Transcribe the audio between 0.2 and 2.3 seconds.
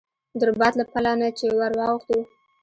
د رباط له پله نه چې ور واوښتو.